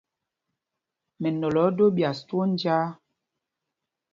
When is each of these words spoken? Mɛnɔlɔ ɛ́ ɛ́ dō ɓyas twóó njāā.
Mɛnɔlɔ 1.21 1.61
ɛ́ 1.65 1.69
ɛ́ 1.71 1.75
dō 1.77 1.85
ɓyas 1.95 2.19
twóó 2.27 2.45
njāā. 2.51 2.85